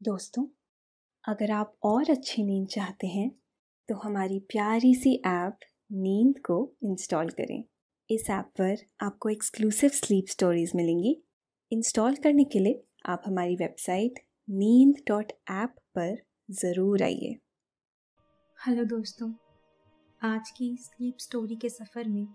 दोस्तों, 0.00 0.44
अगर 1.24 1.50
आप 1.50 1.72
और 1.84 2.10
अच्छी 2.10 2.42
नींद 2.44 2.66
चाहते 2.68 3.06
हैं 3.06 3.30
तो 3.88 3.94
हमारी 3.94 4.38
प्यारी 4.50 4.94
सी 4.94 5.14
ऐप 5.26 5.58
नींद 5.92 6.38
को 6.40 6.58
इंस्टॉल 6.84 7.30
करें। 7.30 7.62
इस 8.10 8.28
ऐप 8.30 8.50
पर 8.58 8.76
आपको 9.00 9.28
एक्सक्लूसिव 9.28 9.90
स्लीप 9.92 10.26
स्टोरीज 10.28 10.72
मिलेंगी। 10.76 11.16
इंस्टॉल 11.72 12.16
करने 12.16 12.44
के 12.44 12.58
लिए 12.58 12.82
आप 13.06 13.22
हमारी 13.26 13.56
वेबसाइट 13.56 14.20
नींद 14.48 15.02
डॉट 15.08 15.32
ऐप 15.52 15.74
पर 15.94 16.16
ज़रूर 16.54 17.02
आइए। 17.02 17.36
हेलो 18.58 18.84
दोस्तों, 18.86 19.32
आज 20.22 20.50
की 20.50 20.76
स्लीप 20.80 21.16
स्टोरी 21.20 21.56
के 21.56 21.68
सफ़र 21.70 22.08
में 22.08 22.26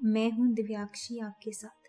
मैं 0.00 0.30
हूँ 0.32 0.52
दिव्याक्षी 0.54 1.18
आपके 1.20 1.52
साथ। 1.52 1.79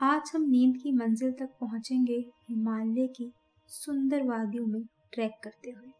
आज 0.00 0.30
हम 0.34 0.42
नींद 0.42 0.76
की 0.76 0.90
मंजिल 0.92 1.30
तक 1.32 1.50
पहुँचेंगे 1.60 2.16
हिमालय 2.48 3.06
की 3.06 3.30
सुंदर 3.68 4.22
वादियों 4.22 4.66
में 4.66 4.82
ट्रैक 5.12 5.38
करते 5.44 5.70
हुए। 5.70 5.92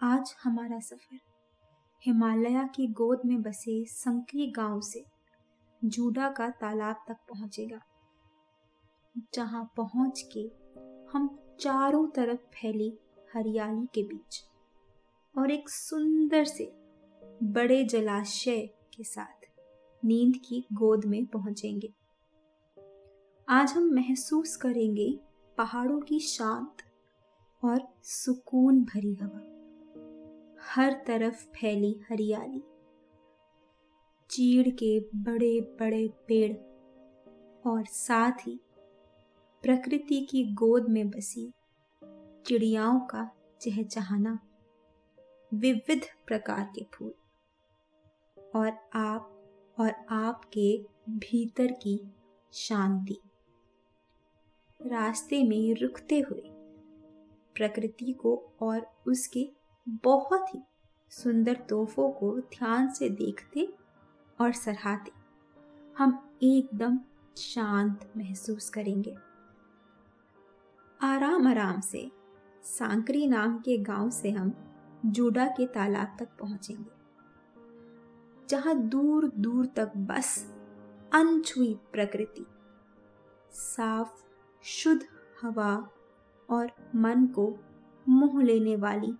आज 0.00 0.34
हमारा 0.42 0.80
सफ़र 0.80 1.20
हिमालय 2.02 2.68
की 2.76 2.86
गोद 2.92 3.20
में 3.26 3.42
बसे 3.42 3.84
संकरी 3.84 4.50
गाँव 4.50 4.80
से 4.80 5.04
जूडा 5.82 6.30
का 6.30 6.50
तालाब 6.50 7.04
तक 7.08 7.16
पहुंचेगा, 7.28 7.80
जहाँ 9.34 9.64
पहुँच 9.76 10.24
के 10.36 10.50
हम 11.12 11.30
चारों 11.60 12.06
तरफ़ 12.08 12.40
फैली 12.54 12.92
हरियाली 13.34 13.86
के 13.94 14.02
बीच 14.02 14.44
और 15.34 15.50
एक 15.50 15.68
सुंदर 15.68 16.44
से 16.44 16.72
बड़े 17.42 17.84
जलाशय 17.84 18.66
के 18.96 19.04
साथ 19.04 19.52
नींद 20.02 20.36
की 20.44 20.66
गोद 20.72 21.04
में 21.04 21.24
पहुँचेंगे। 21.26 22.03
आज 23.48 23.72
हम 23.72 23.82
महसूस 23.82 24.56
करेंगे 24.56 25.20
पहाड़ों 25.58 26.00
की 26.00 26.20
शांत 26.20 26.76
और 27.64 27.88
सुकून 28.02 28.84
भरी 28.84 29.14
हवा। 29.14 29.40
हर 30.62 31.04
तरफ़ 31.06 31.44
फैली 31.44 32.00
हरियाली। 32.10 32.62
चीड़ 34.30 34.68
के 34.68 35.00
बड़े 35.00 35.60
बड़े 35.60 36.08
पेड़ 36.08 36.56
और 37.68 37.84
साथ 37.84 38.32
ही 38.32 38.60
प्रकृति 39.62 40.26
की 40.30 40.44
गोद 40.44 40.88
में 40.88 41.10
बसी 41.10 41.52
चिड़ियाओं 42.46 43.00
का 43.00 43.30
चहचहाना 43.60 44.38
विविध 45.54 46.02
प्रकार 46.26 46.72
के 46.78 46.86
फूल 46.94 47.14
और 48.54 48.88
आप 48.94 49.44
और 49.80 49.92
आपके 50.10 50.86
भीतर 51.08 51.66
की 51.66 52.12
शांति। 52.52 53.18
रास्ते 54.84 55.42
में 55.44 55.74
रुकते 55.74 56.18
हुए। 56.20 56.42
प्रकृति 57.56 58.12
को 58.12 58.34
और 58.62 58.86
उसके 59.06 59.48
बहुत 60.04 60.54
ही 60.54 60.60
सुंदर 61.12 61.54
तोहफों 61.68 62.10
को 62.10 62.30
ध्यान 62.38 62.90
से 62.90 63.08
देखते 63.10 63.68
और 64.38 64.52
सराहते, 64.52 65.12
हम 65.96 66.18
एकदम 66.42 66.98
शांत 67.36 68.10
महसूस 68.16 68.68
करेंगे। 68.70 69.14
आराम 71.00 71.46
आराम 71.48 71.80
से 71.80 72.10
सांकरी 72.64 73.26
नाम 73.26 73.58
के 73.58 73.78
गाँव 73.78 74.10
से 74.10 74.30
हम 74.30 74.52
जूडा 75.06 75.46
के 75.46 75.66
तालाब 75.66 76.16
तक 76.18 76.28
पहुँचेंगे, 76.40 76.90
जहाँ 78.48 78.76
दूर 78.80 79.30
दूर 79.38 79.66
तक 79.66 79.96
बस 79.96 80.36
अनछुई 81.14 81.74
प्रकृति 81.92 82.44
साफ़ 83.52 84.22
शुद्ध 84.64 85.02
हवा 85.42 85.88
और 86.50 86.70
मन 86.94 87.26
को 87.26 87.58
मोह 88.08 88.42
लेने 88.42 88.76
वाली 88.76 89.12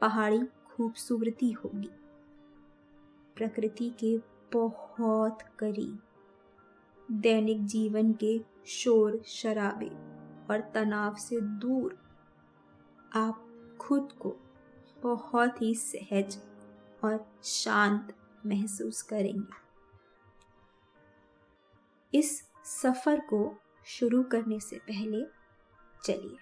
पहाड़ी 0.00 0.40
खूबसूरती 0.44 1.50
होगी। 1.50 1.90
प्रकृति 3.36 3.90
के 3.90 4.18
बहुत 4.52 5.42
करीब 5.58 5.98
दैनिक 7.10 7.64
जीवन 7.64 8.12
के 8.12 8.40
शोर 8.66 9.22
शराबे 9.26 9.90
और 10.50 10.70
तनाव 10.74 11.14
से 11.14 11.40
दूर 11.40 11.98
आप 13.14 13.46
खुद 13.80 14.12
को 14.12 14.36
बहुत 15.02 15.62
ही 15.62 15.74
सहज 15.74 16.38
और 17.04 17.26
शांत 17.44 18.14
महसूस 18.46 19.02
करेंगे। 19.02 19.64
इस 22.18 22.42
सफ़र 22.64 23.20
को 23.20 23.56
शुरू 23.86 24.22
करने 24.22 24.60
से 24.60 24.78
पहले 24.78 25.24
चलिए। 26.04 26.36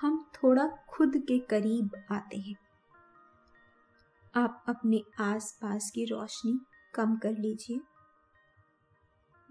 हम 0.00 0.30
थोड़ा 0.34 0.66
खुद 0.88 1.12
के 1.16 1.38
करीब 1.38 1.90
आते 2.10 2.36
हैं। 2.36 2.54
आप 4.34 4.64
अपने 4.68 5.02
आसपास 5.20 5.90
की 5.94 6.04
रोशनी 6.04 6.60
कम 6.94 7.16
कर 7.16 7.32
लीजिए। 7.32 7.80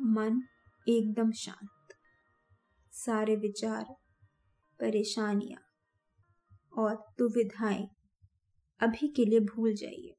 मन 0.02 0.42
एकदम 0.88 1.32
शांत। 1.32 1.94
सारे 2.92 3.36
विचार, 3.36 3.86
परेशानियाँ 4.80 5.62
और 6.78 6.96
दुविधाएँ 6.96 7.88
अभी 8.80 9.08
के 9.08 9.26
लिए 9.26 9.40
भूल 9.40 9.74
जाइए। 9.74 10.16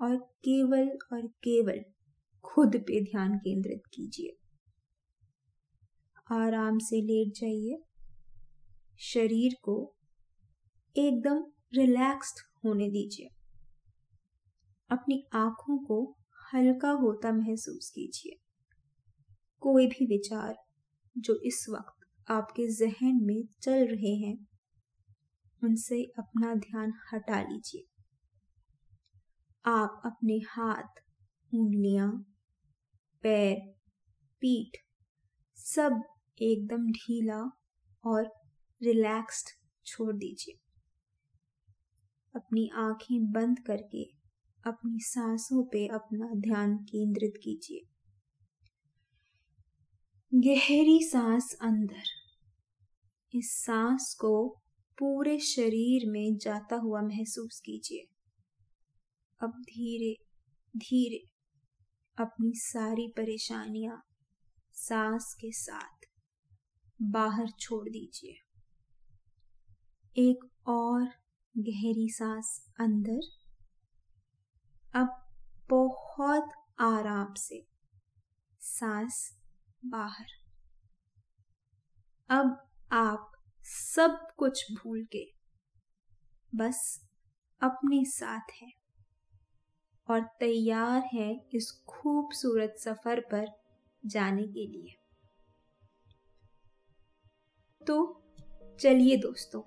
और 0.00 0.16
केवल 0.16 0.98
और 1.12 1.26
केवल 1.26 1.84
खुद 2.44 2.76
पे 2.76 3.04
ध्यान 3.04 3.38
केंद्रित 3.38 3.82
कीजिए। 3.94 4.45
आराम 6.32 6.78
से 6.78 7.02
लेट 7.02 7.32
जाइए। 7.40 7.82
शरीर 8.98 9.56
को 9.62 9.94
एकदम 10.96 11.44
रिलैक्स्ड 11.74 12.36
होने 12.64 12.88
दीजिए। 12.88 13.28
अपनी 14.90 15.26
आँखों 15.32 15.78
को 15.78 16.16
हल्का 16.54 16.90
होता 16.90 17.32
महसूस 17.32 17.92
कीजिए। 17.94 18.36
कोई 19.60 19.86
भी 19.86 20.06
विचार 20.06 20.56
जो 21.18 21.34
इस 21.34 21.66
वक्त 21.70 22.30
आपके 22.30 22.74
जहन 22.74 23.18
में 23.22 23.48
चल 23.62 23.86
रहे 23.86 24.14
हैं, 24.14 24.46
उनसे 25.64 26.04
अपना 26.18 26.54
ध्यान 26.54 26.92
हटा 27.12 27.40
लीजिए। 27.42 27.84
आप 29.66 30.02
अपने 30.04 30.34
हाथ, 30.34 31.02
उंगलियाँ, 31.54 32.26
पैर, 33.22 33.74
पीठ 34.40 34.76
सब 35.56 36.02
एकदम 36.44 36.86
ढीला 36.92 37.58
और 38.04 38.24
रिलैक्स्ड 38.82 39.48
छोड़ 39.86 40.16
दीजिए। 40.16 40.54
अपनी 42.36 42.70
आँखें 42.74 43.32
बंद 43.32 43.58
करके 43.58 44.04
अपनी 44.66 45.00
सांसों 45.00 45.64
पे 45.64 45.86
अपना 45.86 46.30
ध्यान 46.34 46.76
केंद्रित 46.76 47.32
कीजिए। 47.42 47.80
गहरी 50.34 51.00
सांस 51.02 51.56
अंदर। 51.60 52.02
इस 53.34 53.64
सांस 53.64 54.16
को 54.20 54.62
पूरे 54.98 55.38
शरीर 55.38 56.10
में 56.10 56.36
जाता 56.36 56.76
हुआ 56.76 57.00
महसूस 57.00 57.60
कीजिए। 57.64 58.06
अब 59.42 59.50
धीरे 59.50 60.24
धीरे 60.76 61.30
अपनी 62.18 62.52
सारी 62.54 63.08
परेशानियाँ 63.08 64.02
सांस 64.72 65.34
के 65.34 65.52
साथ। 65.52 65.95
बाहर 67.02 67.50
छोड़ 67.60 67.88
दीजिए। 67.88 68.36
एक 70.16 70.68
और 70.68 71.02
गहरी 71.58 72.08
सांस 72.10 72.72
अंदर। 72.80 73.20
अब 74.94 75.26
बहुत 75.70 76.50
आराम 76.80 77.34
से 77.34 77.66
सांस 78.60 79.38
बाहर। 79.84 80.26
अब 82.30 82.70
आप 82.92 83.32
सब 83.62 84.28
कुछ 84.36 84.72
भूल 84.72 85.04
के 85.04 85.32
बस 86.54 87.08
अपने 87.60 88.04
साथ 88.04 88.52
है 88.62 88.72
और 90.10 90.20
तैयार 90.20 91.02
है 91.14 91.46
इस 91.54 91.84
खूबसूरत 91.88 92.74
सफ़र 92.78 93.20
पर 93.20 93.46
जाने 94.06 94.42
के 94.42 94.66
लिए। 94.66 94.95
तो 97.86 98.22
चलिए 98.80 99.16
दोस्तों, 99.16 99.60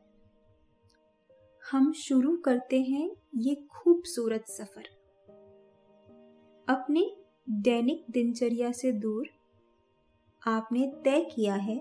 हम 1.72 1.92
शुरू 1.94 2.36
करते 2.38 2.82
हैं 2.82 3.10
ये 3.36 3.56
खूबसूरत 3.56 4.48
सफ़र। 4.48 4.88
अपने 6.68 7.16
दैनिक 7.50 8.06
दिनचर्या 8.12 8.72
से 8.72 8.92
दूर 8.92 9.30
आपने 10.48 10.88
तय 11.06 11.24
किया 11.36 11.56
है 11.56 11.80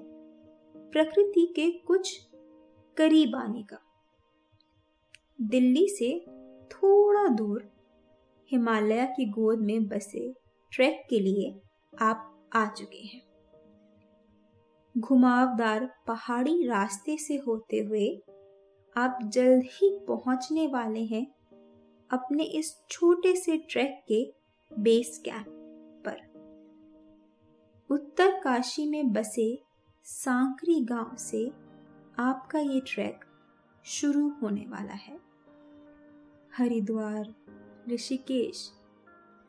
प्रकृति 0.93 1.47
के 1.57 1.71
कुछ 1.71 2.19
करीब 2.97 3.37
आने 3.37 3.63
का। 3.63 3.79
दिल्ली 5.41 5.87
से 5.89 6.25
थोड़ा 6.73 7.29
दूर 7.29 7.71
हिमालय 8.51 9.07
की 9.07 9.27
गोद 9.27 9.59
में 9.59 9.89
बसे 9.89 10.35
ट्रैक 10.73 11.07
के 11.11 11.21
लिए 11.21 11.61
आप 11.99 12.51
आ 12.53 12.67
चुके 12.71 12.99
हैं। 12.99 13.28
घुमावदार 14.99 15.95
पहाड़ी 16.07 16.67
रास्ते 16.67 17.17
से 17.19 17.37
होते 17.37 17.79
हुए 17.79 18.23
आप 18.97 19.19
जल्द 19.25 19.65
ही 19.65 19.99
पहुँचने 20.09 20.67
वाले 20.67 21.05
हैं 21.05 21.27
अपने 22.11 22.43
इस 22.43 22.83
छोटे 22.91 23.37
से 23.37 23.57
ट्रैक 23.57 24.05
के 24.09 24.35
बेस 24.79 25.23
कैंप 25.25 25.47
पर। 26.09 26.39
उत्तर 27.91 28.41
काशी 28.41 28.91
में 28.91 29.13
बसे 29.13 29.63
सांकरी 30.05 30.85
गाँव 30.85 31.17
से 31.17 31.53
आपका 32.19 32.59
ये 32.59 32.81
ट्रैक 32.81 33.25
शुरू 33.85 34.29
होने 34.43 34.65
वाला 34.69 34.93
है। 34.93 35.21
हरिद्वार, 36.57 37.35
ऋषिकेश, 37.89 38.73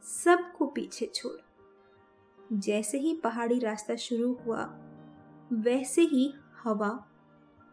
सबको 0.03 0.65
पीछे 0.65 1.11
छोड़। 1.15 1.41
जैसे 2.53 2.97
ही 2.97 3.15
पहाड़ी 3.23 3.59
रास्ता 3.59 3.95
शुरू 3.95 4.33
हुआ 4.33 4.85
वैसे 5.51 6.01
ही 6.01 6.31
हवा 6.63 6.89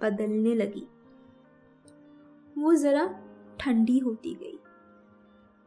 बदलने 0.01 0.55
लगी। 0.55 0.87
वो 2.57 2.75
ज़रा 2.75 3.07
ठंडी 3.61 3.99
होती 3.99 4.35
गई 4.35 4.59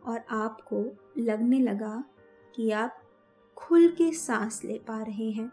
और 0.03 0.23
आपको 0.31 0.83
लगने 1.17 1.59
लगा 1.59 2.03
कि 2.55 2.69
आप 2.71 3.01
खुल 3.57 3.87
के 3.89 4.11
सांस 4.13 4.61
ले 4.65 4.77
पा 4.87 5.01
रहे 5.03 5.29
हैं। 5.31 5.47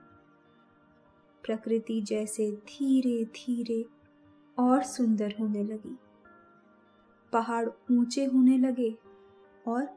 प्रकृति 1.44 2.00
जैसे 2.02 2.50
धीरे 2.68 3.24
धीरे 3.34 3.84
और 4.58 4.82
सुंदर 4.82 5.34
होने 5.40 5.64
लगी। 5.64 5.96
पहाड़ 7.32 7.68
ऊँचे 7.92 8.24
होने 8.24 8.58
लगे 8.58 8.94
और 9.68 9.88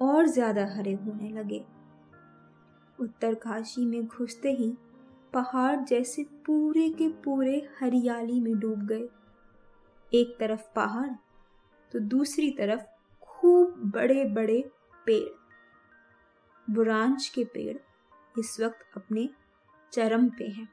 और 0.00 0.26
ज़्यादा 0.26 0.66
हरे 0.66 0.92
होने 0.94 1.28
लगे। 1.30 1.64
उत्तरकाशी 2.98 3.84
में 3.86 4.06
घुसते 4.06 4.52
ही 4.52 4.72
पहाड़ 5.34 5.76
जैसे 5.80 6.22
पूरे 6.24 6.88
के 6.90 7.08
पूरे 7.08 7.68
हरियाली 7.80 8.40
में 8.40 8.58
डूब 8.58 8.86
गए। 8.86 9.08
एक 10.14 10.36
तरफ़ 10.40 10.62
पहाड़ 10.76 11.10
तो 11.92 11.98
दूसरी 11.98 12.50
तरफ़ 12.50 12.82
खूब 13.22 13.92
बड़े 13.94 14.24
बड़े 14.24 14.70
पेड़। 15.06 16.72
बुरांश 16.72 17.28
के 17.28 17.44
पेड़ 17.44 17.76
इस 18.38 18.60
वक्त 18.60 18.96
अपने 18.96 19.28
चरम 19.92 20.28
पे 20.28 20.48
हैं। 20.48 20.68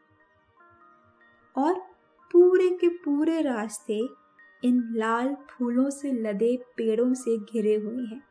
और 1.57 1.79
पूरे 2.31 2.69
के 2.69 2.89
पूरे 2.89 3.41
रास्ते 3.41 3.99
इन 4.63 4.93
लाल 4.95 5.35
फूलों 5.49 5.89
से 5.89 6.11
लदे 6.11 6.57
पेड़ों 6.77 7.13
से 7.13 7.37
घिरे 7.37 7.75
हुए 7.75 8.03
हैं। 8.03 8.23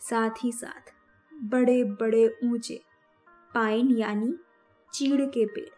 साथ 0.00 0.44
ही 0.44 0.52
साथ 0.52 0.94
बड़े 1.34 1.84
बड़े 1.84 2.38
ऊँचे 2.44 2.87
पाइन 3.58 3.98
यानी 3.98 4.34
चीड़ 4.94 5.22
के 5.22 5.46
पेड़, 5.46 5.68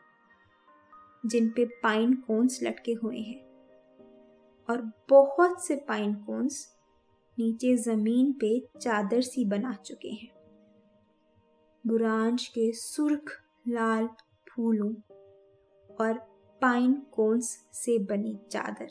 जिन 1.27 1.50
पे 1.50 1.65
पाइन 1.65 2.15
कोन्स 2.15 2.62
लटके 2.62 2.93
हुए 2.93 3.19
हैं। 3.19 3.41
और 4.71 4.93
बहुत 5.11 5.65
से 5.65 5.77
पाइन 5.77 6.15
कोन्स 6.15 6.77
नीचे 7.38 7.77
ज़मीन 7.77 8.32
पे 8.32 8.69
चादर 8.81 9.21
सी 9.21 9.44
बना 9.44 9.73
चुके 9.75 10.09
हैं। 10.09 10.29
बुरांश 11.87 12.49
के 12.49 12.73
सुर्ख 12.73 13.44
लाल 13.69 14.09
फूलों 14.49 14.94
और 16.00 16.19
पाइन 16.62 16.94
कोन्स 16.94 17.49
से 17.73 17.99
बनी 17.99 18.38
चादर, 18.50 18.88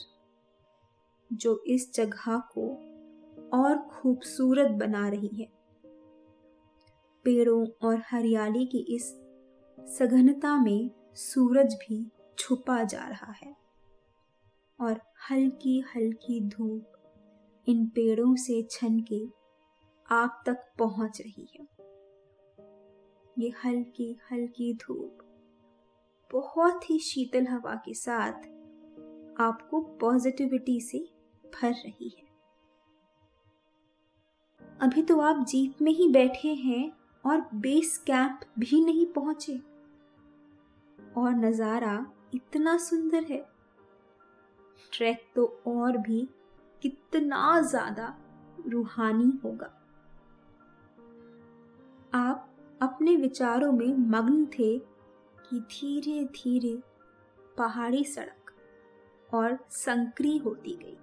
जो 1.34 1.64
इस 1.68 1.94
जगह 1.94 2.38
को 2.38 2.68
और 3.54 3.78
खूबसूरत 3.78 4.72
बना 4.72 5.10
रही 5.10 5.42
है। 5.42 5.59
पेड़ों 7.24 7.68
और 7.88 8.02
हरियाली 8.12 8.66
की 8.66 8.96
इस 8.96 9.04
सघनता 9.80 10.56
में 10.64 10.90
सूरज 11.14 11.74
भी 11.74 12.12
छुपा 12.38 12.84
जा 12.84 13.08
रहा 13.08 13.32
है। 13.32 13.56
और 14.82 15.02
हल्की 15.32 15.80
हल्की 15.80 16.42
धूप 16.42 16.94
इन 17.68 17.86
पेड़ों 17.88 18.36
से 18.36 18.68
छन 18.72 19.00
के 19.00 19.26
आप 20.12 20.44
तक 20.46 20.58
पहुँच 20.80 21.22
रही 21.22 21.48
है। 21.56 21.68
ये 23.40 23.50
हल्की 23.66 24.20
हल्की 24.32 24.74
धूप 24.74 25.18
बहुत 26.34 26.90
ही 26.90 27.00
शीतल 27.00 27.48
हवा 27.48 27.76
के 27.76 27.94
साथ 27.94 28.34
आपको 29.42 29.82
पॉजिटिविटी 29.82 30.82
से 30.82 31.00
भर 31.46 31.72
रही 31.72 32.10
है। 32.18 32.30
अभी 34.82 35.02
तो 35.02 35.20
आप 35.20 35.46
जीप 35.46 35.82
में 35.82 35.92
ही 35.92 36.08
बैठे 36.08 36.48
हैं 36.48 36.99
और 37.24 37.42
बेस 37.56 37.98
कैंप 37.98 38.40
भी 38.60 38.84
नहीं 38.86 39.06
पहुँचे। 39.06 39.60
और 41.18 41.32
नज़ारा 41.36 42.06
इतना 42.34 42.78
सुंदर 42.78 43.24
है। 43.24 43.46
ट्रैक 44.92 45.26
तो 45.36 45.46
और 45.68 45.98
भी 45.98 46.28
कितना 46.82 47.60
ज़्यादा 47.62 48.16
रूहानी 48.68 49.32
होगा। 49.44 49.72
आप 52.14 52.46
अपने 52.82 53.16
विचारों 53.16 53.72
में 53.72 53.94
मग्न 54.10 54.46
थे 54.50 54.78
कि 55.40 55.60
धीरे 55.62 56.24
धीरे 56.34 56.78
पहाड़ी 57.58 58.04
सड़क 58.04 58.52
और 59.30 59.58
संकरी 59.72 60.38
होती 60.38 60.78
गई 60.84 60.98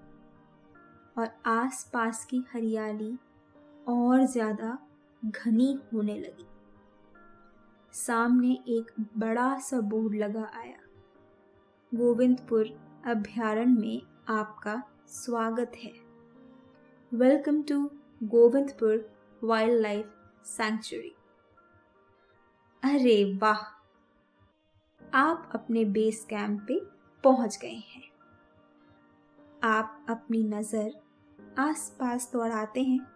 और 1.19 1.31
आसपास 1.47 2.25
की 2.25 2.45
हरियाली 2.53 3.12
और 3.89 4.25
ज़्यादा 4.27 4.79
घनी 5.26 5.81
होने 5.93 6.19
लगी। 6.19 6.46
सामने 7.93 8.52
एक 8.69 8.93
बड़ा 9.19 9.58
सा 9.58 9.81
बोर्ड 9.81 10.14
लगा 10.14 10.50
आया। 10.55 10.78
गोविंदपुर 11.94 12.67
अभ्यारण्य 13.06 13.81
में 13.81 14.02
आपका 14.28 14.82
स्वागत 15.08 15.73
है। 15.84 15.93
Welcome 17.12 17.62
to 17.62 17.90
Govindpur 18.23 19.17
wild 19.44 19.81
life 19.81 20.12
sanctuary 20.46 21.14
अरे 22.82 23.38
वाह! 23.43 23.62
आप 25.14 25.50
अपने 25.55 25.84
बेस 25.84 26.26
कैंप 26.31 26.61
पे 26.69 26.81
पहुँच 27.25 27.58
गए 27.62 27.75
हैं। 27.75 28.02
आप 29.62 30.06
अपनी 30.08 30.43
नज़र 30.43 30.90
आसपास 31.58 32.31
दौड़ाते 32.32 32.82
हैं। 32.82 33.16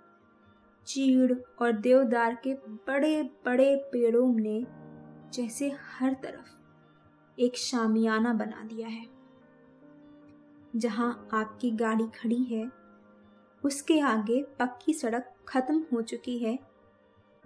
चीड़ 0.87 1.33
और 1.63 1.73
देवदार 1.73 2.35
के 2.35 2.55
बड़े 2.55 3.23
बड़े 3.23 3.77
पेड़ों 3.77 4.35
ने 4.35 4.67
जैसे 5.33 5.69
हर 5.69 6.13
तरफ़ 6.13 6.61
एक 7.41 7.57
शामियाना 7.57 8.33
बना 8.33 8.65
दिया 8.65 8.89
है। 8.89 9.07
जहाँ 10.77 11.29
आपकी 11.33 11.71
गाड़ी 11.71 12.07
खड़ी 12.07 12.45
है, 12.45 12.71
उसके 13.65 14.01
आगे 14.01 14.43
पक्की 14.43 14.95
सड़क 14.95 15.35
खत्म 15.49 15.85
हो 15.93 16.03
चुकी 16.03 16.39
है 16.39 16.59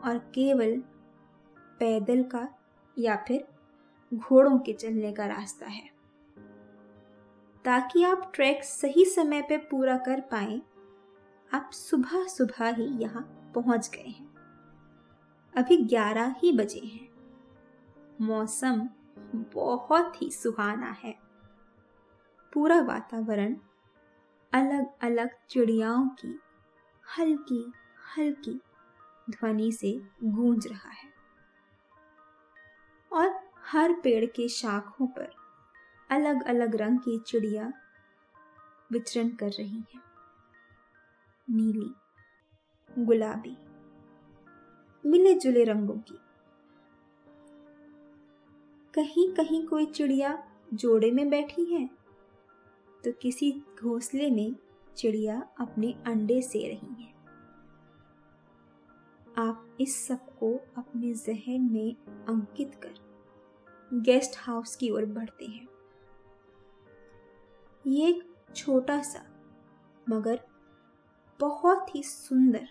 और 0.05 0.19
केवल 0.19 0.83
पैदल 1.81 2.23
का 2.23 2.49
या 2.99 3.17
फिर 3.29 3.49
घोड़ों 4.15 4.59
के 4.59 4.73
चलने 4.73 5.13
का 5.13 5.27
रास्ता 5.27 5.67
है। 5.67 5.95
ताकि 7.65 8.05
आप 8.05 8.33
ट्रैक 8.35 8.65
सही 8.65 9.05
समय 9.05 9.43
पे 9.43 9.57
पूरा 9.57 9.99
कर 9.99 10.21
पाए 10.21 10.63
आप 11.55 11.71
सुबह 11.73 12.27
सुबह 12.27 12.69
ही 12.69 12.85
यहाँ 13.03 13.53
पहुँच 13.55 13.91
गए 13.95 14.09
हैं। 14.09 14.35
अभी 15.57 15.77
ग्यारह 15.77 16.35
ही 16.39 16.53
बजे 16.53 16.81
हैं। 16.81 17.09
मौसम 18.21 18.89
बहुत 19.55 20.23
ही 20.23 20.31
सुहाना 20.31 20.91
है। 20.91 21.19
पूरा 22.53 22.81
वातावरण 22.81 23.57
अलग 24.53 24.87
अलग 25.03 25.31
चिड़ियाओं 25.51 26.09
की 26.09 26.41
हल्की 27.19 27.73
हल्की 28.19 28.61
ध्वनि 29.31 29.73
से 29.73 30.03
गूंज 30.25 30.67
रहा 30.67 30.91
है। 30.91 31.13
और 33.13 33.51
हर 33.65 33.93
पेड़ 33.93 34.27
के 34.27 34.49
शाखों 34.49 35.07
पर 35.07 35.35
अलग 36.11 36.43
अलग 36.43 36.77
रंग 36.77 36.99
की 36.99 37.19
चिड़िया 37.27 37.73
विचरण 38.93 39.29
कर 39.29 39.49
रही 39.49 39.85
हैं। 39.95 40.14
नीली, 41.49 41.91
गुलाबी, 42.91 43.57
मिले 45.05 45.33
जुले 45.35 45.65
रंगों 45.65 45.97
की। 46.01 46.19
कहीं 48.95 49.29
कहीं 49.35 49.67
कोई 49.67 49.87
चिड़िया 49.87 50.37
जोड़े 50.75 51.11
में 51.11 51.29
बैठी 51.31 51.65
है 51.65 51.87
तो 53.05 53.13
किसी 53.13 53.51
घोंसले 53.83 54.31
में 54.31 54.55
चिड़िया 54.97 55.41
अपने 55.61 55.93
अंडे 56.07 56.41
से 56.43 56.59
रही 56.69 57.03
है। 57.03 57.13
आप 59.39 59.77
इस 59.81 59.97
सबको 60.07 60.53
अपने 60.79 61.13
जहन 61.15 61.69
में 61.73 61.95
अंकित 62.29 62.75
कर 62.75 62.95
गेस्ट 64.01 64.39
हाउस 64.39 64.77
की 64.77 64.91
ओर 64.91 65.05
बढ़ते 65.07 65.45
हैं। 65.45 65.67
ये 67.85 68.09
एक 68.09 68.23
छोटा 68.57 69.01
सा, 69.03 69.25
मगर 70.07 70.41
बहुत 71.41 71.95
ही 71.95 72.03
सुंदर 72.03 72.69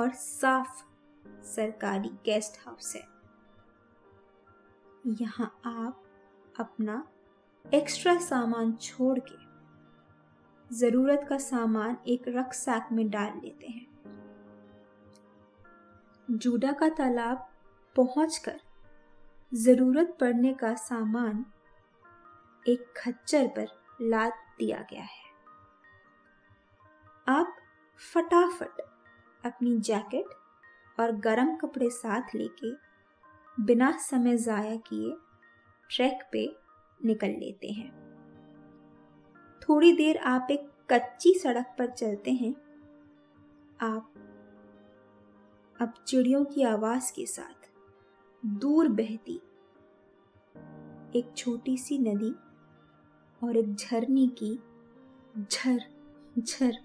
और 0.00 0.10
साफ़ 0.10 0.82
सरकारी 1.46 2.08
गेस्ट 2.24 2.58
हाउस 2.66 2.94
है। 2.96 3.02
यहाँ 5.20 5.46
आप 5.66 6.02
अपना 6.60 7.04
एक्स्ट्रा 7.64 8.16
सामान 8.18 8.72
छोड़ 8.72 9.18
के 9.18 9.40
ज़रूरत 10.70 11.26
का 11.28 11.38
सामान 11.38 11.96
एक 12.08 12.24
रक्सैक 12.28 12.88
में 12.92 13.08
डाल 13.10 13.40
लेते 13.44 13.66
हैं। 13.66 13.86
जूडा 16.28 16.72
का 16.72 16.88
तालाब 16.88 17.48
पहुंचकर 17.96 18.60
ज़रूरत 19.52 20.16
पड़ने 20.20 20.52
का 20.54 20.74
सामान 20.74 21.44
एक 22.66 22.92
खच्चर 22.96 23.46
पर 23.48 23.68
लाद 24.02 24.32
दिया 24.58 24.86
गया 24.90 25.02
है। 25.02 25.30
आप 27.28 27.56
फटाफट 28.02 28.80
अपनी 29.44 29.76
जैकेट 29.80 31.00
और 31.00 31.12
गरम 31.16 31.54
कपड़े 31.56 31.88
साथ 31.90 32.34
लेके 32.34 32.72
बिना 33.56 33.90
समय 34.00 34.36
ज़ाया 34.36 34.74
किए 34.76 35.14
ट्रैक 35.90 36.22
पे 36.32 36.44
निकल 37.00 37.30
लेते 37.30 37.68
हैं। 37.68 37.90
थोड़ी 39.62 39.92
देर 39.92 40.16
आप 40.16 40.48
एक 40.50 40.68
कच्ची 40.92 41.34
सड़क 41.34 41.74
पर 41.78 41.90
चलते 41.90 42.30
हैं। 42.32 42.52
आप 43.80 44.12
अब 45.76 45.94
चिड़ियों 46.06 46.44
की 46.44 46.62
आवाज़ 46.62 47.12
के 47.12 47.26
साथ 47.26 47.70
दूर 48.42 48.88
बहती 48.88 49.40
एक 51.16 51.32
छोटी 51.36 51.76
सी 51.76 51.98
नदी 51.98 52.34
और 53.42 53.56
एक 53.56 53.74
झरने 53.74 54.26
की 54.42 54.54
झर 55.38 55.80
झर 56.38 56.78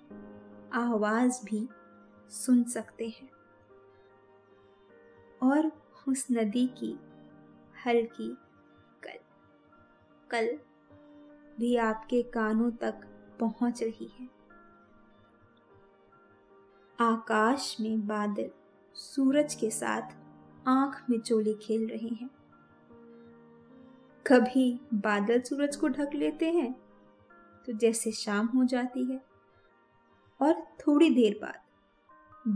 आवाज़ 0.78 1.46
भी 1.46 1.68
सुन 2.30 2.64
सकते 2.64 3.08
हैं। 3.10 3.30
और 5.44 5.72
उस 6.08 6.28
नदी 6.32 6.68
की 6.68 7.00
हल्की 7.86 8.30
कल 9.04 9.20
कल 10.32 10.58
भी 11.60 11.76
आपके 11.76 12.22
कानों 12.24 12.72
तक 12.72 13.02
पहुँच 13.40 13.84
रही 13.84 14.10
है। 14.20 14.30
आकाश 17.00 17.78
में 17.82 18.08
बादल 18.08 18.50
सूरज 18.96 19.56
के 19.56 19.70
साथ 19.72 20.16
आँख 20.68 21.04
में 21.10 21.20
चोली 21.20 21.54
खेल 21.54 21.88
रहे 21.88 22.16
हैं। 22.16 22.30
कभी 24.26 24.80
बादल 24.94 25.42
सूरज 25.42 25.76
को 25.76 25.88
ढक 25.88 26.10
लेते 26.16 26.52
हैं 26.52 26.74
तो 27.66 27.74
जैसे 27.74 28.12
शाम 28.12 28.46
हो 28.48 28.64
जाती 28.64 29.06
है। 29.06 29.27
और 30.40 30.54
थोड़ी 30.80 31.10
देर 31.10 31.40
बाद 31.42 31.60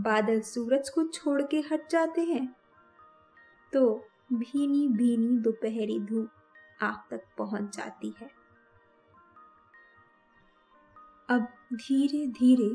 बादल 0.02 0.40
सूरज 0.40 0.88
को 0.88 1.04
छोड़ 1.04 1.42
के 1.42 1.60
हट 1.72 1.88
जाते 1.90 2.20
हैं। 2.20 2.46
तो 3.72 3.94
भीनी 4.32 4.86
भीनी 4.88 5.36
दोपहरी 5.38 5.98
धूप 6.00 6.82
आग 6.82 7.02
तक 7.10 7.24
पहुँच 7.38 7.76
जाती 7.76 8.14
है। 8.20 8.30
अब 11.28 11.46
धीरे 11.74 12.26
धीरे 12.30 12.70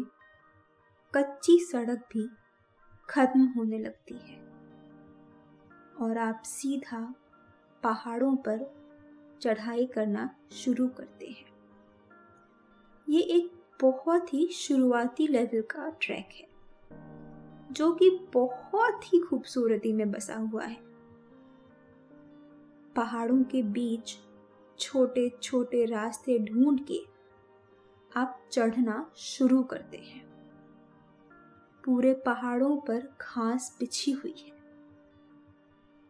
कच्ची 1.14 1.58
सड़क 1.62 2.08
भी 2.14 2.28
खत्म 3.10 3.46
होने 3.48 3.80
लगती 3.80 4.18
है 4.18 4.38
और 6.02 6.18
आप 6.18 6.42
सीधा 6.46 7.02
पहाड़ों 7.84 8.36
पर 8.38 8.66
चढ़ाई 9.42 9.86
करना 9.86 10.30
शुरू 10.52 10.88
करते 10.88 11.28
हैं। 11.28 11.46
ये 13.08 13.22
एक 13.22 13.52
बहुत 13.82 14.34
ही 14.34 14.48
शुरुआती 14.48 15.28
लेवल 15.28 15.62
का 15.62 15.90
ट्रैक 16.02 16.30
है, 16.34 16.48
जो 17.72 17.92
कि 17.92 18.10
बहुत 18.34 19.14
ही 19.14 19.20
खूबसूरती 19.20 19.94
में 19.94 20.12
बसा 20.12 20.36
हुआ 20.36 20.64
है। 20.64 20.78
पहाड़ों 22.96 23.44
के 23.44 23.62
बीच 23.64 24.18
छोटे 24.80 25.30
छोटे 25.44 25.86
रास्ते 25.86 26.40
ढूंढ 26.40 26.80
के 26.92 27.00
आप 28.16 28.40
चढ़ना 28.52 29.12
शुरू 29.16 29.64
करते 29.64 29.98
हैं। 29.98 30.26
पूरे 31.86 32.14
पहाड़ों 32.14 32.76
पर 32.78 33.00
घास 33.22 33.76
बिछी 33.80 34.12
हुई 34.12 34.36
है 34.38 34.58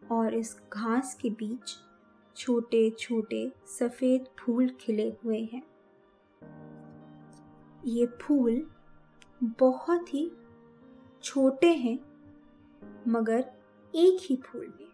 और 0.08 0.34
इस 0.34 0.56
घास 0.72 1.14
के 1.14 1.30
बीच 1.30 1.76
छोटे 2.36 2.90
छोटे 2.90 3.52
सफ़ेद 3.66 4.28
फूल 4.38 4.68
खिले 4.80 5.08
हुए 5.24 5.40
हैं। 5.52 5.62
ये 7.86 8.06
फूल 8.06 8.70
बहुत 9.42 10.14
ही 10.14 10.30
छोटे 11.22 11.72
हैं, 11.74 11.98
मगर 13.08 13.40
एक 13.94 14.18
ही 14.22 14.36
फूल 14.36 14.66
में 14.80 14.88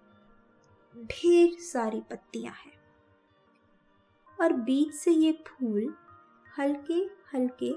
ढेर 1.07 1.57
सारी 1.61 2.01
पत्तियाँ 2.01 2.55
हैं। 2.55 2.73
और 4.41 4.53
बीच 4.53 4.95
से 4.95 5.11
ये 5.11 5.33
फूल 5.47 5.95
हल्के 6.59 7.11
हल्के 7.35 7.73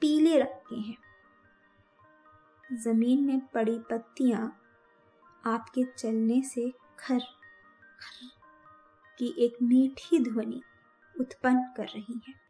पीले 0.00 0.38
रंग 0.38 0.60
के 0.68 0.76
हैं। 0.76 0.96
ज़मीन 2.76 3.24
में 3.26 3.40
पड़ी 3.46 3.78
पत्तियाँ 3.78 4.60
आपके 5.46 5.84
चलने 5.98 6.42
से 6.42 6.70
खर 6.98 7.20
खर 8.00 8.30
की 9.18 9.34
एक 9.38 9.56
मीठी 9.62 10.18
ध्वनि 10.18 10.62
उत्पन्न 11.20 11.74
कर 11.76 11.84
रही 11.84 12.20
है। 12.28 12.49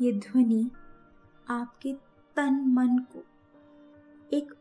ये 0.00 0.12
ध्वनि 0.12 0.70
आपके 1.48 1.92
तन 2.36 2.54
मन 2.54 2.98
को 2.98 3.24
एक 4.36 4.54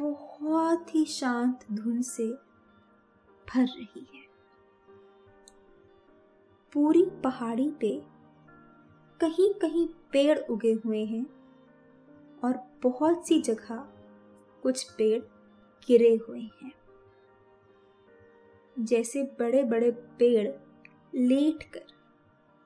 बहुत 0.00 0.94
ही 0.94 1.04
शांत 1.04 1.66
धुन 1.72 2.02
से 2.02 2.28
भर 3.48 3.64
रही 3.64 4.06
है। 4.14 4.22
पूरी 6.72 7.04
पहाड़ी 7.04 7.70
पे 7.70 8.02
कहीं 9.20 9.54
कहीं 9.54 9.88
पेड़ 10.12 10.38
उगे 10.38 10.72
हुए 10.72 11.04
हैं 11.04 11.26
और 12.44 12.80
बहुत 12.82 13.26
सी 13.26 13.40
जगह 13.40 13.76
कुछ 14.62 14.90
पेड़ 14.90 15.22
गिरे 15.86 16.16
हुए 16.16 16.40
हैं। 16.40 16.72
जैसे 18.78 19.22
बड़े 19.22 19.64
बड़े 19.64 19.90
पेड़ 19.90 20.48
लेट 21.14 21.62
कर 21.62 21.84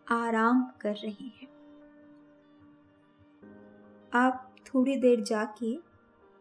आराम 0.08 0.73
कर 0.80 0.94
रहे 0.94 1.25
हैं। 1.25 1.57
आप 4.14 4.56
थोड़ी 4.66 4.96
देर 4.96 5.20
जाके 5.20 5.76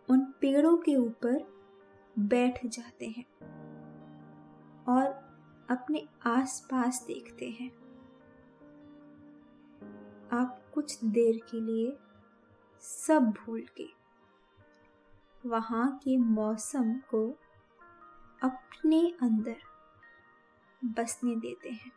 उन 0.10 0.22
पेड़ों 0.42 0.78
के 0.78 0.96
ऊपर 0.96 1.54
बैठ 2.20 2.66
जाते 2.66 3.06
हैं 3.06 3.26
और 4.90 5.06
अपने 5.70 6.08
आसपास 6.26 7.04
देखते 7.08 7.50
हैं। 7.50 7.70
आप 10.40 10.62
कुछ 10.74 11.04
देर 11.04 11.38
के 11.52 11.62
लिए 11.62 11.98
सब 12.82 13.32
भूल 13.32 13.66
के 13.78 13.90
वहाँ 15.46 15.98
के 15.98 16.18
मौसम 16.18 16.94
को 16.94 17.40
अपने 18.44 19.14
अंदर 19.22 19.58
बसने 20.86 21.36
देते 21.36 21.70
हैं। 21.70 21.92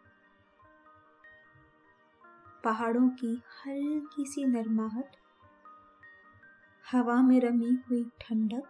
पहाड़ों 2.64 3.08
की 3.08 3.42
हल्की 3.58 4.24
सी 4.26 4.44
नरमाहट 4.44 5.16
हवा 6.92 7.23
में 7.23 7.40
रमी 7.40 7.78
हुई 7.90 8.04
ठंडक, 8.20 8.68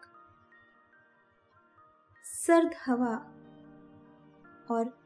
सर्द 2.25 2.75
हवा 2.87 3.17
और 4.71 4.99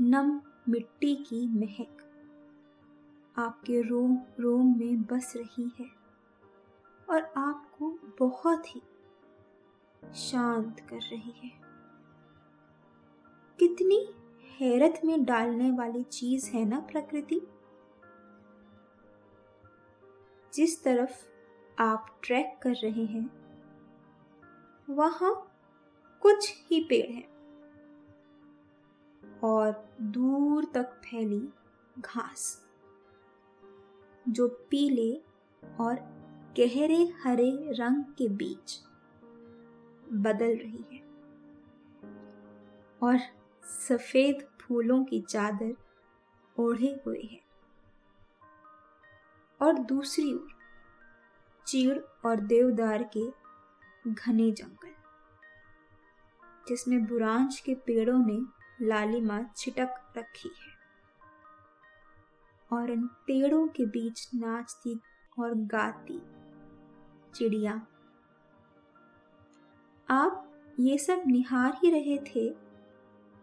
नम 0.00 0.42
मिट्टी 0.68 1.16
की 1.16 1.46
महक 1.48 2.04
आपके 3.38 3.82
रोम 3.82 4.18
रोम 4.40 4.78
में 4.78 5.02
बस 5.02 5.32
रही 5.36 5.72
है 5.80 5.86
और 7.10 7.32
आपको 7.36 7.98
बहुत 8.18 8.76
ही 8.76 8.82
शांत 10.14 10.80
कर 10.80 11.00
रही 11.00 11.30
है। 11.30 11.50
कितनी 13.58 14.14
हैरत 14.60 15.00
में 15.04 15.24
डालने 15.24 15.70
वाली 15.70 16.02
चीज़ 16.02 16.50
है 16.50 16.64
ना 16.64 16.80
प्रकृति? 16.80 17.40
जिस 20.54 20.84
तरफ़ 20.84 21.27
आप 21.78 22.20
ट्रैक 22.22 22.60
कर 22.62 22.72
रहे 22.72 23.04
हैं। 23.04 23.30
वहाँ 24.90 25.52
कुछ 26.20 26.64
ही 26.66 26.80
पेड़ 26.80 27.10
हैं। 27.10 27.38
और 29.40 29.94
दूर 30.00 30.64
तक 30.64 30.92
फैली 30.92 31.48
घास, 31.98 32.66
जो 34.28 34.48
पीले 34.48 35.22
और 35.80 35.94
गहरे 36.58 37.12
हरे 37.22 37.72
रंग 37.72 38.04
के 38.04 38.28
बीच 38.28 38.80
बदल 40.12 40.56
रही 40.56 40.84
है। 40.92 41.08
और 43.02 43.18
सफ़ेद 43.62 44.48
फूलों 44.60 45.04
की 45.04 45.20
चादर 45.20 45.76
ओढ़े 46.58 47.00
हुए 47.06 47.22
है। 47.22 47.40
और 49.62 49.78
दूसरी 49.78 50.34
ओर 50.34 50.57
चीड़ 51.68 51.98
और 52.26 52.40
देवदार 52.40 53.10
के 53.16 53.28
घने 54.10 54.50
जंगल, 54.52 54.94
जिसमें 56.68 57.06
बुरांश 57.06 57.60
के 57.60 57.74
पेड़ों 57.74 58.18
ने 58.18 58.40
लालिमा 58.86 59.40
छिटक 59.56 60.12
रखी 60.18 60.48
है। 60.48 60.76
और 62.72 62.90
इन 62.90 63.06
पेड़ों 63.06 63.68
के 63.68 63.86
बीच 63.86 64.28
नाचती 64.34 65.00
और 65.38 65.54
गाती 65.54 66.20
चिड़िया। 67.34 67.86
आप 70.08 70.44
ये 70.80 70.98
सब 70.98 71.22
निहार 71.26 71.78
ही 71.84 71.90
रहे 71.90 72.18
थे 72.18 72.48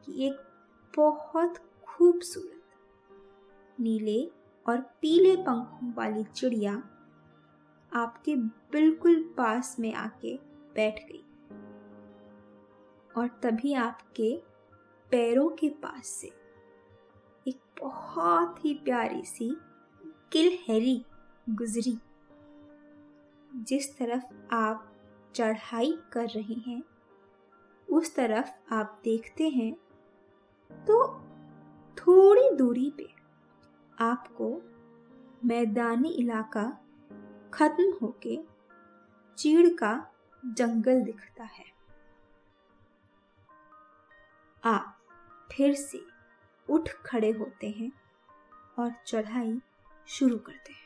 कि 0.06 0.26
एक 0.28 0.42
बहुत 0.96 1.58
खूबसूरत, 1.84 2.62
नीले 3.80 4.32
और 4.66 4.82
पीले 5.02 5.36
पंखों 5.36 5.94
वाली 5.94 6.24
चिड़िया 6.24 6.76
आपके 7.94 8.36
बिल्कुल 8.36 9.34
पास 9.38 9.76
में 9.80 9.94
आके 9.94 10.38
बैठ 10.76 11.00
गई 11.12 11.24
और 13.18 13.28
तभी 13.28 13.74
आपके 13.74 14.44
पैरों 15.12 15.50
के 15.50 15.70
पास 15.70 16.08
से 16.08 16.28
एक 17.48 17.60
बहुत 17.82 18.66
ही 18.66 18.74
प्यारी 18.74 19.24
सी 19.24 19.58
किलहरी 20.32 21.06
गुजरी, 21.50 22.00
जिस 23.56 23.98
तरफ़ 23.98 24.56
आप 24.56 24.92
चढ़ाई 25.36 26.00
कर 26.12 26.26
रहे 26.26 26.54
हैं, 26.54 26.84
उस 27.90 28.16
तरफ़ 28.16 28.74
आप 28.74 29.02
देखते 29.04 29.50
हैं 29.50 29.74
तो 30.72 31.22
थोड़ी 31.98 32.50
दूरी 32.56 32.94
पे 32.98 33.10
आपको 34.00 34.62
मैदानी 35.46 36.10
इलाका 36.10 36.85
खत्म 37.56 37.98
होके 38.02 38.40
चीड़ 39.38 39.70
का 39.70 40.12
जंगल 40.46 41.04
दिखता 41.04 41.44
है। 41.44 41.66
आप 44.64 44.98
फिर 45.52 45.74
से 45.74 46.06
उठ 46.70 46.90
खड़े 46.90 47.32
होते 47.32 47.70
हैं 47.70 47.92
और 48.80 48.92
चढ़ाई 49.08 49.62
शुरू 50.08 50.38
करते 50.38 50.74
हैं। 50.74 50.86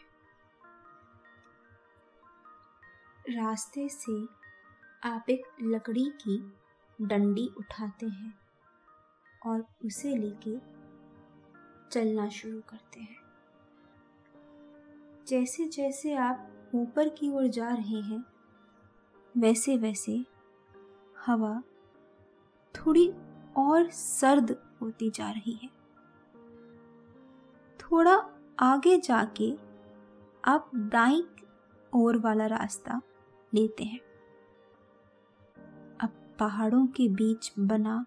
रास्ते 3.36 3.90
से 3.90 4.28
आप 5.10 5.26
एक 5.30 5.42
लकड़ी 5.62 6.10
की 6.10 6.58
डंडी 7.02 7.50
उठाते 7.58 8.06
हैं 8.06 8.40
और 9.46 9.66
उसे 9.86 10.16
लेके 10.16 10.58
चलना 11.90 12.30
शुरू 12.30 12.62
करते 12.62 13.00
हैं। 13.00 13.20
जैसे 15.28 15.66
जैसे 15.66 16.16
आप 16.16 16.59
ऊपर 16.76 17.10
की 17.10 17.32
ओर 17.32 17.48
जा 17.48 17.70
रहे 17.70 18.02
हैं। 18.02 18.26
वैसे 19.38 19.78
वैसे 19.78 20.26
हवा 21.26 21.64
थोड़ी 22.76 23.14
और 23.58 23.90
सर्द 23.90 24.76
होती 24.82 25.10
जा 25.10 25.32
रही 25.32 25.54
है। 25.54 25.70
थोड़ा 27.78 28.30
आगे 28.60 28.98
जाके 28.98 29.58
आप 30.46 30.72
दाई 30.76 31.28
ओर 31.96 32.18
वाला 32.18 32.46
रास्ता 32.46 33.02
लेते 33.54 33.84
हैं। 33.84 34.00
अब 36.00 36.10
पहाड़ों 36.40 36.88
के 36.88 37.08
बीच 37.10 37.54
बना 37.60 38.06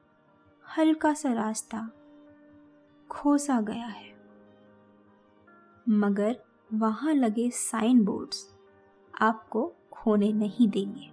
हल्का 0.78 1.14
सा 1.14 1.32
रास्ता 1.32 1.90
खोसा 3.10 3.60
गया 3.60 3.86
है। 3.86 4.24
मगर 5.88 6.44
वहाँ 6.74 7.14
लगे 7.14 7.50
साइन 7.50 8.04
बोर्ड्स। 8.04 8.51
आपको 9.22 9.76
खोने 9.92 10.32
नहीं 10.32 10.68
देंगे। 10.68 11.10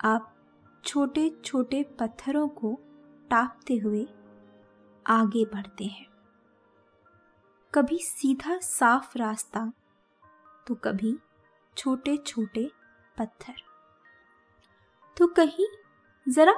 आप 0.00 0.34
छोटे 0.84 1.30
छोटे 1.44 1.82
पत्थरों 1.82 2.48
को 2.48 2.78
टापते 3.30 3.76
हुए 3.76 4.06
आगे 5.06 5.44
बढ़ते 5.44 5.84
हैं। 5.84 6.06
कभी 7.74 7.98
सीधा 7.98 8.58
साफ़ 8.58 9.18
रास्ता 9.18 9.72
तो 10.66 10.74
कभी 10.74 11.18
छोटे 11.76 12.16
छोटे 12.16 12.70
पत्थर। 13.18 13.54
तो 15.16 15.26
कहीं 15.26 15.66
जरा 16.26 16.54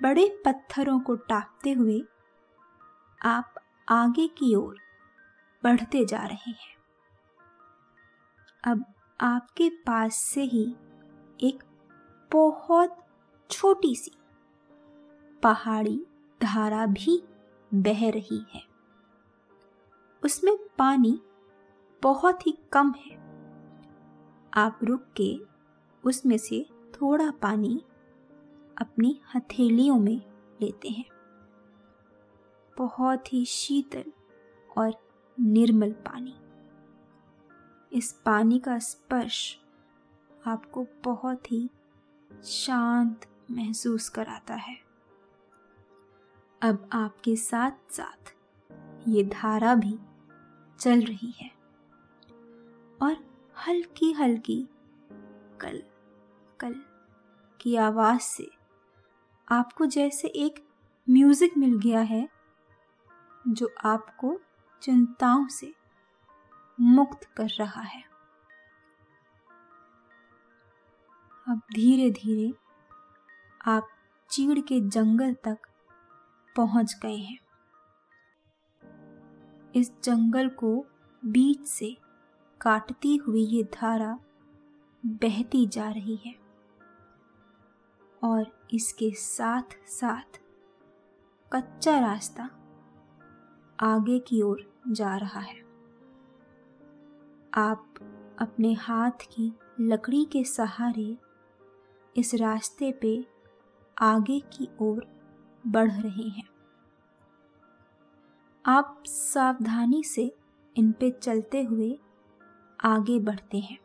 बड़े 0.00 0.42
पत्थरों 0.44 1.00
को 1.00 1.14
टापते 1.16 1.72
हुए 1.72 2.00
आप 3.22 3.54
आगे 3.88 4.26
की 4.28 4.54
ओर 4.54 4.76
बढ़ते 5.64 6.04
जा 6.04 6.24
रहे 6.24 6.50
हैं। 6.50 6.74
अब 8.64 8.84
आपके 9.20 9.68
पास 9.68 10.14
से 10.14 10.42
ही 10.42 10.76
एक 11.40 11.62
बहुत 12.32 13.06
छोटी 13.50 13.96
सी 13.96 14.10
पहाड़ी 15.42 16.06
धारा 16.42 16.86
भी 16.86 17.22
बह 17.74 18.10
रही 18.10 18.46
है। 18.54 18.62
उसमें 20.24 20.56
पानी 20.78 21.20
बहुत 22.02 22.46
ही 22.46 22.58
कम 22.72 22.90
है। 22.90 23.16
आप 24.54 24.78
रुक 24.84 25.04
के 25.20 25.38
उसमें 26.04 26.38
से 26.38 26.66
थोड़ा 26.94 27.30
पानी 27.30 27.84
अपनी 28.80 29.20
हथेलियों 29.34 29.98
में 29.98 30.22
लेते 30.62 30.88
हैं। 30.88 31.04
बहुत 32.78 33.32
ही 33.32 33.44
शीतल 33.44 34.04
और 34.78 34.92
निर्मल 35.40 35.92
पानी। 35.92 36.34
इस 37.94 38.12
पानी 38.12 38.58
का 38.58 38.78
स्पर्श 38.78 39.58
आपको 40.46 40.86
बहुत 41.04 41.52
ही 41.52 41.70
शांत 42.44 43.26
महसूस 43.50 44.08
कराता 44.08 44.54
है। 44.54 44.76
अब 46.62 46.90
आपके 46.92 47.36
साथ 47.36 47.70
साथ 47.90 48.34
ये 49.08 49.24
धारा 49.24 49.74
भी 49.74 49.98
चल 50.80 51.00
रही 51.00 51.30
है 51.30 51.50
और 53.02 53.16
हल्की 53.68 54.12
हल्की 54.12 54.68
कल 55.60 55.82
कल 56.60 56.74
की 57.60 57.76
आवाज़ 57.76 58.20
से 58.20 58.50
आपको 59.48 59.86
जैसे 59.86 60.28
एक 60.28 60.68
म्यूज़िक 61.10 61.58
मिल 61.58 61.78
गया 61.78 62.00
है 62.00 62.28
जो 63.48 63.70
आपको 63.84 64.40
चिंताओं 64.82 65.48
से 65.48 65.83
मुक्त 66.80 67.24
कर 67.36 67.48
रहा 67.48 67.80
है। 67.80 68.02
अब 71.48 71.60
धीरे 71.74 72.10
धीरे 72.10 72.54
आप 73.66 73.88
चीड़ 74.30 74.58
के 74.60 74.80
जंगल 74.80 75.34
तक 75.34 75.58
पहुँच 76.56 76.98
गए 77.02 77.16
हैं। 77.16 77.38
इस 79.74 79.92
जंगल 80.04 80.48
को 80.48 80.86
बीच 81.24 81.66
से 81.66 81.96
काटती 82.60 83.16
हुई 83.16 83.44
ये 83.44 83.62
धारा 83.62 84.18
बहती 85.06 85.66
जा 85.66 85.90
रही 85.90 86.16
है 86.16 86.34
और 88.24 88.68
इसके 88.74 89.10
साथ 89.10 89.76
साथ 89.88 90.40
कच्चा 91.52 91.98
रास्ता 91.98 92.50
आगे 93.80 94.18
की 94.18 94.42
ओर 94.42 94.82
जा 94.88 95.16
रहा 95.16 95.40
है। 95.40 95.63
आप 97.56 97.94
अपने 98.38 98.72
हाथ 98.72 99.10
की 99.10 99.52
लकड़ी 99.80 100.24
के 100.24 100.44
सहारे 100.44 101.16
इस 102.16 102.34
रास्ते 102.34 102.92
पे 102.92 103.26
आगे 103.98 104.40
की 104.40 104.68
ओर 104.80 105.06
बढ़ 105.66 105.92
रहे 105.92 106.28
हैं। 106.28 106.48
आप 108.66 109.02
सावधानी 109.06 110.04
से 110.04 110.36
इन 110.76 110.92
पे 110.92 111.10
चलते 111.10 111.62
हुए 111.62 111.98
आगे 112.84 113.18
बढ़ते 113.18 113.58
हैं। 113.58 113.78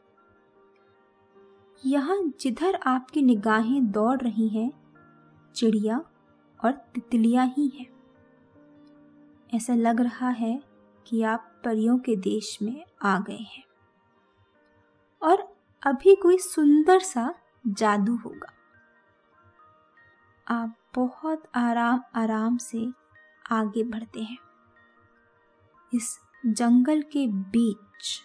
यहाँ 1.86 2.34
जिधर 2.40 2.76
आपकी 2.76 3.22
निगाहें 3.22 3.92
दौड़ 3.92 4.22
रही 4.22 4.48
हैं, 4.48 4.72
चिड़िया 5.56 5.98
और 6.66 6.72
तितलियाँ 6.72 7.48
ही 7.48 7.68
हैं। 7.68 7.88
ऐसा 9.54 9.76
लग 9.76 10.02
रहा 10.02 10.30
है 10.30 10.64
कि 11.08 11.24
आप 11.24 11.49
परियों 11.65 12.00
के 12.00 12.15
देश 12.15 12.62
में 12.62 12.86
आ 13.04 13.19
गए 13.19 13.38
हैं। 13.38 13.63
और 15.22 15.56
अभी 15.84 16.15
कोई 16.15 16.38
सुंदर 16.38 17.00
सा 17.00 17.36
जादू 17.67 18.15
होगा। 18.15 18.54
आप 20.48 20.76
बहुत 20.95 21.43
आराम 21.56 22.04
आराम 22.15 22.58
से 22.58 22.91
आगे 23.52 23.84
बढ़ते 23.84 24.22
हैं। 24.22 24.38
इस 25.93 26.19
जंगल 26.45 27.02
के 27.02 27.28
बीच 27.28 28.22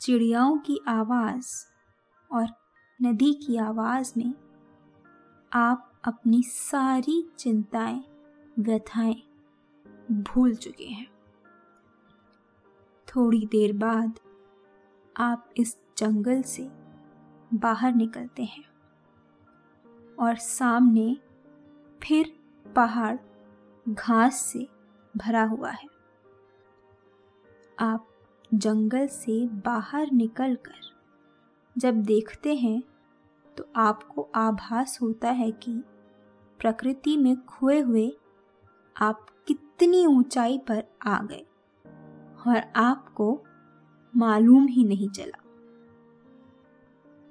चिड़ियाओं 0.00 0.58
की 0.58 0.80
आवाज़ 0.88 1.66
और 2.32 2.48
नदी 3.02 3.34
की 3.34 3.56
आवाज़ 3.56 4.12
में 4.16 4.34
आप 5.52 5.92
अपनी 6.04 6.42
सारी 6.42 7.30
चिंताएँ, 7.38 8.04
व्यथाएँ 8.58 9.22
भूल 10.10 10.54
चुके 10.54 10.86
हैं। 10.86 11.17
थोड़ी 13.08 13.46
देर 13.46 13.72
बाद 13.72 14.18
आप 15.16 15.50
इस 15.56 15.76
जंगल 15.98 16.42
से 16.42 16.68
बाहर 17.54 17.94
निकलते 17.94 18.44
हैं 18.44 18.64
और 20.18 20.36
सामने 20.36 21.16
फिर 22.02 22.32
पहाड़ 22.76 23.16
घास 23.88 24.40
से 24.42 24.66
भरा 25.16 25.44
हुआ 25.44 25.70
है। 25.70 25.88
आप 27.78 28.08
जंगल 28.54 29.06
से 29.06 29.46
बाहर 29.46 30.10
निकलकर 30.12 30.80
जब 31.76 32.02
देखते 32.02 32.54
हैं 32.54 32.82
तो 33.56 33.64
आपको 33.76 34.28
आभास 34.34 34.98
होता 35.02 35.30
है 35.30 35.50
कि 35.50 35.82
प्रकृति 36.60 37.16
में 37.16 37.36
खोए 37.44 37.80
हुए 37.80 38.10
आप 38.96 39.26
कितनी 39.46 40.06
ऊंचाई 40.06 40.58
पर 40.58 40.84
आ 41.06 41.22
गए। 41.22 41.44
और 42.48 42.72
आपको 42.76 43.44
मालूम 44.16 44.66
ही 44.66 44.84
नहीं 44.84 45.08
चला। 45.08 45.38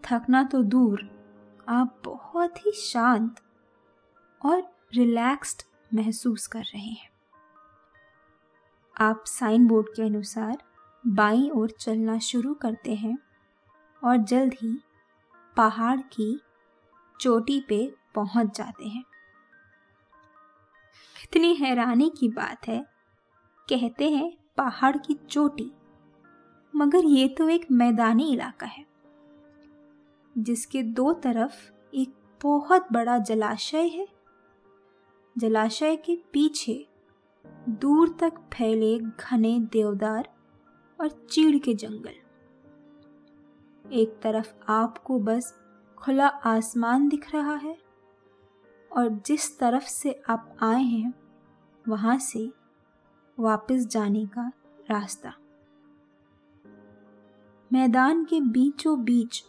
थकना 0.04 0.44
तो 0.44 0.64
दूर, 0.64 1.10
आप 1.70 2.02
बहुत 2.06 2.66
ही 2.66 2.72
शांत 2.72 3.42
और 4.46 4.74
रिलैक्स्ड 4.96 5.64
महसूस 5.94 6.48
कर 6.48 6.62
रहे 6.62 6.92
हैं। 6.92 7.10
आप 9.00 9.24
साइन 9.26 9.68
बोर्ड 9.68 9.88
के 9.96 10.02
अनुसार 10.02 10.58
बाईं 11.08 11.52
ओर 11.52 11.70
चलना 11.70 12.20
शुरू 12.20 12.54
करते 12.54 12.96
हैं 12.96 13.18
और 14.04 14.18
जल्द 14.18 14.54
ही 14.54 14.80
पहाड़ 15.58 16.00
की 16.02 16.42
चोटी 17.20 17.60
पे 17.70 17.96
पहुँच 18.16 18.58
जाते 18.58 18.88
हैं। 18.88 19.04
कितनी 21.22 21.56
हैरानी 21.56 22.12
की 22.20 22.30
बात 22.30 22.68
है, 22.68 22.86
कहते 23.70 24.10
हैं 24.10 24.47
पहाड़ 24.58 24.96
की 24.98 25.14
चोटी। 25.30 25.72
मगर 26.74 27.06
ये 27.06 27.28
तो 27.28 27.48
एक 27.50 27.66
मैदानी 27.72 28.32
इलाका 28.34 28.66
है, 28.66 28.86
जिसके 30.36 30.84
दो 30.84 31.12
तरफ़ 31.14 31.54
एक 31.94 32.14
बहुत 32.42 32.92
बड़ा 32.94 33.18
जलाशय 33.20 33.88
है। 33.88 34.08
जलाशय 35.36 35.96
के 35.96 36.16
पीछे 36.34 36.86
दूर 37.72 38.16
तक 38.20 38.40
फैले 38.54 38.98
घने 39.00 39.60
देवदार 39.74 40.30
और 41.00 41.10
चीड़ 41.30 41.58
के 41.58 41.74
जंगल। 41.74 42.14
एक 43.86 44.20
तरफ़ 44.22 44.54
आपको 44.70 45.20
बस 45.20 45.54
खुला 45.98 46.28
आसमान 46.28 47.08
दिख 47.10 47.34
रहा 47.36 47.56
है, 47.56 47.78
और 48.92 49.10
जिस 49.26 49.58
तरफ़ 49.60 49.84
से 49.84 50.20
आप 50.30 50.58
आए 50.64 50.84
हैं, 50.84 51.14
वहाँ 51.86 52.18
से 52.20 52.50
वापस 53.40 53.86
जाने 53.86 54.26
का 54.26 54.52
रास्ता। 54.90 55.34
मैदान 57.74 58.26
के 58.26 58.42
बीचों 58.42 59.04
बीच 59.04 59.44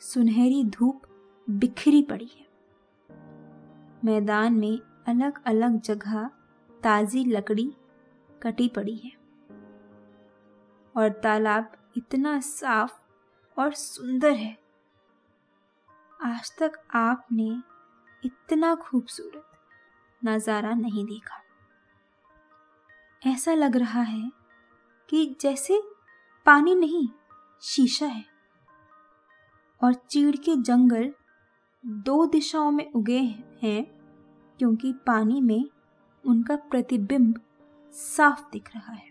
सुनहरी 0.00 0.64
धूप 0.64 1.02
बिखरी 1.50 2.02
पड़ी 2.02 2.30
है। 2.36 2.46
मैदान 4.04 4.54
में 4.54 4.78
अलग 5.06 5.42
अलग 5.44 5.80
जगह 5.80 6.30
ताज़ी 6.82 7.24
लकड़ी 7.24 7.72
कटी 8.42 8.68
पड़ी 8.68 8.96
है। 8.96 9.12
और 10.96 11.08
तालाब 11.08 11.72
इतना 11.96 12.40
साफ़ 12.40 12.92
और 13.60 13.72
सुंदर 13.72 14.32
है। 14.32 14.58
आज 16.22 16.56
तक 16.58 16.72
आपने 16.94 17.62
इतना 18.24 18.74
खूबसूरत 18.74 19.46
नज़ारा 20.24 20.74
नहीं 20.74 21.04
देखा। 21.04 21.41
ऐसा 23.26 23.54
लग 23.54 23.76
रहा 23.76 24.00
है 24.00 24.32
कि 25.10 25.36
जैसे 25.40 25.82
पानी 26.46 26.74
नहीं, 26.74 27.08
शीशा 27.60 28.06
है। 28.06 28.24
और 29.84 29.94
चीड़ 29.94 30.36
के 30.36 30.56
जंगल 30.56 31.14
दो 31.86 32.26
दिशाओं 32.26 32.70
में 32.70 32.92
उगे 32.92 33.20
हैं, 33.62 33.84
क्योंकि 34.58 34.92
पानी 34.92 35.40
में 35.40 35.64
उनका 36.26 36.56
प्रतिबिंब 36.56 37.40
साफ़ 37.92 38.50
दिख 38.52 38.74
रहा 38.74 38.92
है। 38.92 39.10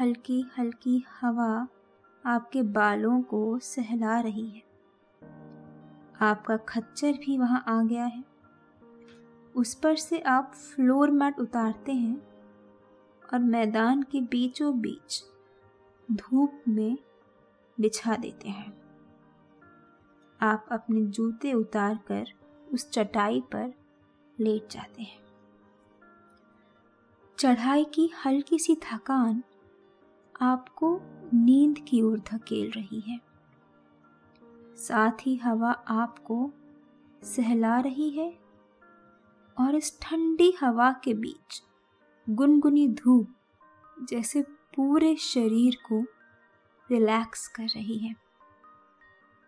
हल्की 0.00 0.50
हल्की 0.58 1.04
हवा 1.20 1.68
आपके 2.26 2.62
बालों 2.62 3.22
को 3.22 3.58
सहला 3.58 4.20
रही 4.20 4.50
है। 4.50 4.62
आपका 6.20 6.56
खच्चर 6.56 7.12
भी 7.12 7.38
वहाँ 7.38 7.64
आ 7.68 7.82
गया 7.82 8.04
है। 8.04 8.24
उस 9.56 9.74
पर 9.74 9.96
से 9.96 10.18
आप 10.20 10.52
फ्लोर 10.54 11.10
मैट 11.10 11.38
उतारते 11.38 11.92
हैं। 11.92 12.33
और 13.32 13.38
मैदान 13.38 14.02
के 14.02 14.20
बीचों 14.20 14.80
बीच 14.80 15.22
धूप 16.12 16.62
में 16.68 16.98
बिछा 17.80 18.16
देते 18.16 18.48
हैं। 18.48 18.72
आप 20.40 20.66
अपने 20.70 21.00
जूते 21.00 21.52
उतार 21.52 21.98
कर 22.08 22.26
उस 22.72 22.90
चटाई 22.90 23.40
पर 23.40 23.72
लेट 24.40 24.68
जाते 24.70 25.02
हैं। 25.02 25.22
चढ़ाई 27.38 27.84
की 27.84 28.10
हल्की 28.24 28.58
सी 28.58 28.74
थकान 28.74 29.42
आपको 30.40 31.00
नींद 31.34 31.78
की 31.78 32.02
ओर 32.02 32.18
धकेल 32.18 32.70
रही 32.70 33.00
है। 33.00 33.20
साथ 34.76 35.26
ही 35.26 35.36
हवा 35.36 35.70
आपको 35.70 36.50
सहला 37.22 37.80
रही 37.80 38.10
है 38.10 38.38
और 39.60 39.74
इस 39.74 39.98
ठंडी 40.02 40.54
हवा 40.60 40.92
के 40.92 41.14
बीच 41.14 41.62
गुनगुनी 42.30 42.88
धूप 42.88 43.34
जैसे 44.02 44.42
पूरे 44.42 45.16
शरीर 45.16 45.76
को 45.88 46.04
रिलैक्स 46.90 47.48
कर 47.48 47.62
रही 47.62 47.98
है। 47.98 48.14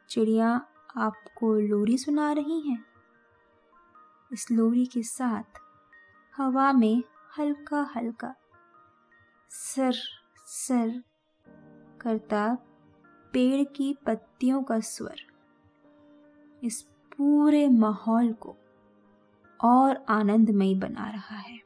चिड़िया 0.08 0.66
आपको 0.96 1.54
लोरी 1.54 1.98
सुना 1.98 2.32
रही 2.32 2.70
हैं। 2.70 2.84
इस 4.32 4.50
लोरी 4.50 4.86
के 4.86 5.02
साथ 5.02 5.60
हवा 6.36 6.72
में 6.72 7.02
हल्का 7.38 7.92
हल्का 7.96 8.34
सर 9.50 9.94
सर 10.46 11.02
करता 12.00 12.54
पेड़ 13.32 13.64
की 13.64 13.96
पत्तियों 14.06 14.62
का 14.62 14.80
स्वर। 14.80 15.16
इस 16.64 16.82
पूरे 16.82 17.68
माहौल 17.68 18.32
को 18.32 18.56
और 19.64 20.04
आनंदमय 20.08 20.74
बना 20.74 21.10
रहा 21.10 21.36
है। 21.36 21.65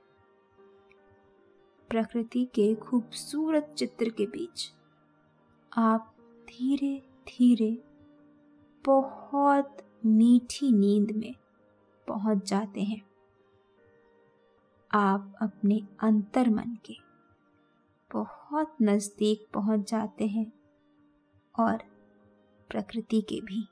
प्रकृति 1.90 2.44
के 2.44 2.74
खूबसूरत 2.74 3.74
चित्र 3.79 4.09
के 4.09 4.26
बीच 4.26 4.72
आप 5.72 6.14
धीरे 6.48 7.03
धीरे 7.29 7.83
बहुत 8.87 9.76
मीठी 10.07 10.72
नींद 10.72 11.11
में 11.11 11.35
पहुँच 12.09 12.48
जाते 12.48 12.81
हैं। 12.81 13.03
आप 14.92 15.35
अपने 15.42 15.83
अंतर 16.00 16.50
मन 16.50 16.79
के 16.85 16.96
बहुत 18.12 18.76
नज़दीक 18.83 19.46
पहुँच 19.55 19.90
जाते 19.90 20.26
हैं 20.26 20.53
और 21.59 21.76
प्रकृति 22.70 23.20
के 23.20 23.40
भी। 23.40 23.68